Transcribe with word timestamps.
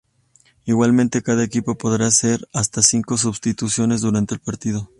Igualmente 0.65 1.21
cada 1.21 1.43
equipo 1.43 1.77
podrá 1.77 2.07
hacer 2.07 2.49
hasta 2.53 2.81
cinco 2.81 3.17
sustituciones 3.19 4.01
durante 4.01 4.33
el 4.33 4.39
partido. 4.41 4.89